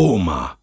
[0.00, 0.57] Oma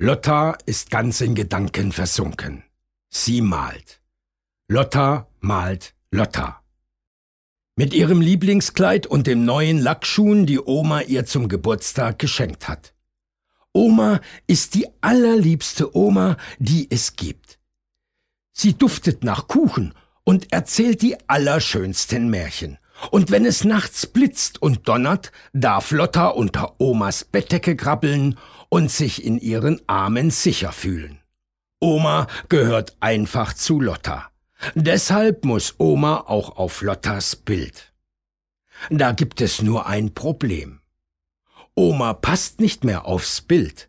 [0.00, 2.62] Lotta ist ganz in Gedanken versunken.
[3.10, 4.00] Sie malt.
[4.68, 6.62] Lotta malt Lotta.
[7.74, 12.94] Mit ihrem Lieblingskleid und dem neuen Lackschuhen, die Oma ihr zum Geburtstag geschenkt hat.
[13.72, 17.58] Oma ist die allerliebste Oma, die es gibt.
[18.52, 22.78] Sie duftet nach Kuchen und erzählt die allerschönsten Märchen.
[23.10, 29.24] Und wenn es nachts blitzt und donnert, darf Lotta unter Omas Bettdecke krabbeln und sich
[29.24, 31.20] in ihren Armen sicher fühlen.
[31.80, 34.30] Oma gehört einfach zu Lotta.
[34.74, 37.92] Deshalb muss Oma auch auf Lottas Bild.
[38.90, 40.80] Da gibt es nur ein Problem.
[41.74, 43.88] Oma passt nicht mehr aufs Bild.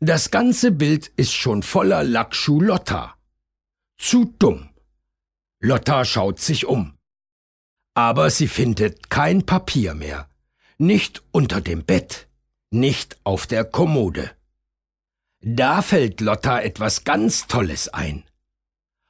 [0.00, 3.16] Das ganze Bild ist schon voller Lackschuh Lotta.
[3.96, 4.68] Zu dumm.
[5.58, 6.96] Lotta schaut sich um.
[7.94, 10.28] Aber sie findet kein Papier mehr.
[10.76, 12.27] Nicht unter dem Bett,
[12.70, 14.30] nicht auf der Kommode.
[15.40, 18.24] Da fällt Lotta etwas ganz Tolles ein.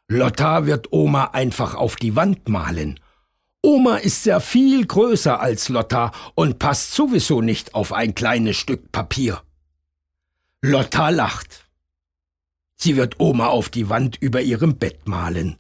[0.09, 3.01] Lotta wird Oma einfach auf die Wand malen.
[3.63, 8.93] Oma ist sehr viel größer als Lotta und passt sowieso nicht auf ein kleines Stück
[8.93, 9.43] Papier.
[10.63, 11.67] Lotta lacht.
[12.77, 15.57] Sie wird Oma auf die Wand über ihrem Bett malen.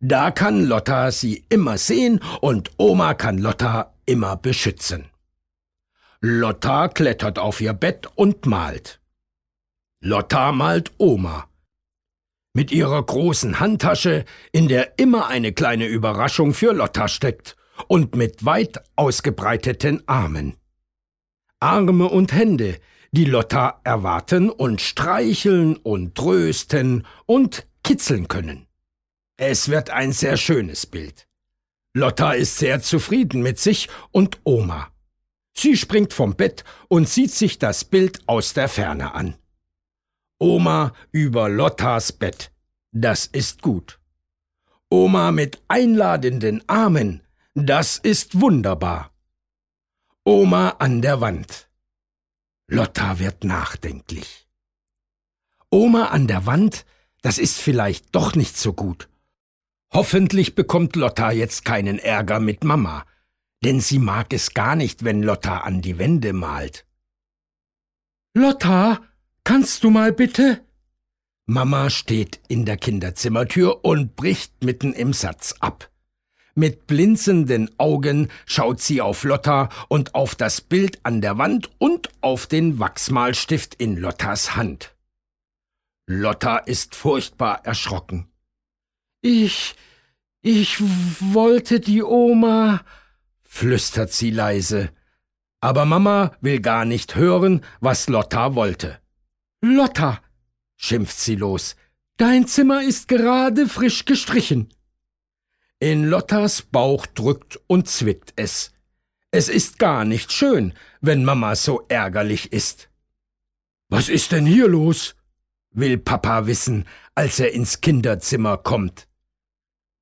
[0.00, 5.06] Da kann Lotta sie immer sehen und Oma kann Lotta immer beschützen.
[6.26, 8.98] Lotta klettert auf ihr Bett und malt.
[10.00, 11.50] Lotta malt Oma.
[12.54, 17.56] Mit ihrer großen Handtasche, in der immer eine kleine Überraschung für Lotta steckt,
[17.88, 20.56] und mit weit ausgebreiteten Armen.
[21.60, 22.78] Arme und Hände,
[23.12, 28.66] die Lotta erwarten und streicheln und trösten und kitzeln können.
[29.36, 31.28] Es wird ein sehr schönes Bild.
[31.92, 34.93] Lotta ist sehr zufrieden mit sich und Oma.
[35.56, 39.36] Sie springt vom Bett und sieht sich das Bild aus der Ferne an.
[40.38, 42.50] Oma über Lottas Bett.
[42.90, 44.00] Das ist gut.
[44.90, 47.22] Oma mit einladenden Armen.
[47.54, 49.12] Das ist wunderbar.
[50.24, 51.68] Oma an der Wand.
[52.66, 54.48] Lotta wird nachdenklich.
[55.70, 56.84] Oma an der Wand,
[57.22, 59.08] das ist vielleicht doch nicht so gut.
[59.92, 63.04] Hoffentlich bekommt Lotta jetzt keinen Ärger mit Mama
[63.64, 66.86] denn sie mag es gar nicht, wenn Lotta an die Wände malt.
[68.34, 69.02] Lotta,
[69.42, 70.62] kannst du mal bitte?
[71.46, 75.90] Mama steht in der Kinderzimmertür und bricht mitten im Satz ab.
[76.54, 82.10] Mit blinzenden Augen schaut sie auf Lotta und auf das Bild an der Wand und
[82.20, 84.94] auf den Wachsmalstift in Lottas Hand.
[86.06, 88.28] Lotta ist furchtbar erschrocken.
[89.20, 89.74] Ich,
[90.42, 92.84] ich wollte die Oma,
[93.54, 94.90] flüstert sie leise.
[95.60, 98.98] Aber Mama will gar nicht hören, was Lotta wollte.
[99.62, 100.20] Lotta,
[100.76, 101.76] schimpft sie los,
[102.16, 104.74] dein Zimmer ist gerade frisch gestrichen.
[105.78, 108.72] In Lottas Bauch drückt und zwickt es.
[109.30, 112.88] Es ist gar nicht schön, wenn Mama so ärgerlich ist.
[113.88, 115.14] Was ist denn hier los?
[115.70, 119.06] will Papa wissen, als er ins Kinderzimmer kommt.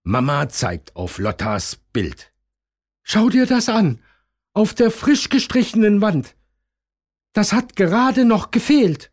[0.04, 2.31] Mama zeigt auf Lottas Bild.
[3.12, 4.00] Schau dir das an,
[4.54, 6.34] auf der frisch gestrichenen Wand.
[7.34, 9.12] Das hat gerade noch gefehlt.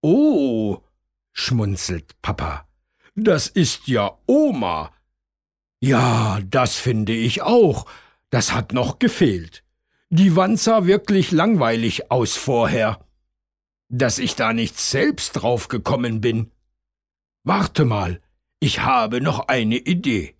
[0.00, 0.78] Oh,
[1.32, 2.66] schmunzelt Papa,
[3.14, 4.90] das ist ja Oma.
[5.80, 7.84] Ja, das finde ich auch,
[8.30, 9.62] das hat noch gefehlt.
[10.08, 13.04] Die Wand sah wirklich langweilig aus vorher.
[13.90, 16.52] Dass ich da nicht selbst drauf gekommen bin.
[17.44, 18.22] Warte mal,
[18.60, 20.35] ich habe noch eine Idee.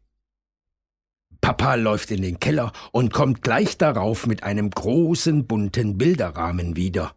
[1.46, 7.14] Papa läuft in den Keller und kommt gleich darauf mit einem großen bunten Bilderrahmen wieder.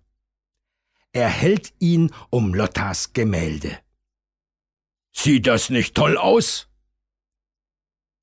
[1.11, 3.79] Er hält ihn um Lottas Gemälde.
[5.11, 6.67] Sieht das nicht toll aus?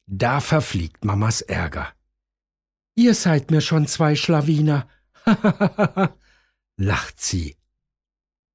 [0.07, 1.93] Da verfliegt Mamas Ärger.
[2.95, 4.89] Ihr seid mir schon zwei Schlawiner,
[6.77, 7.57] lacht sie.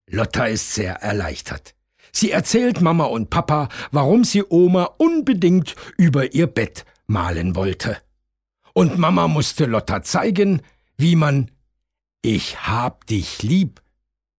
[0.10, 1.76] Lotta ist sehr erleichtert.
[2.14, 7.98] Sie erzählt Mama und Papa, warum sie Oma unbedingt über ihr Bett malen wollte.
[8.74, 10.62] Und Mama musste Lotta zeigen,
[10.98, 11.52] wie man
[12.22, 13.82] Ich hab dich lieb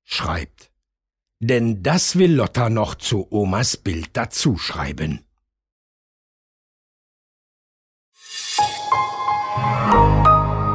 [0.05, 0.71] schreibt.
[1.41, 5.25] Denn das will Lotta noch zu Omas Bild dazu schreiben.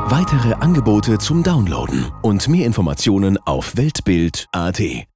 [0.10, 5.08] Weitere Angebote zum Downloaden und mehr Informationen auf Weltbild.at